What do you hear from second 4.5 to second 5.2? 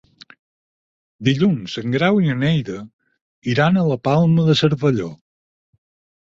Cervelló.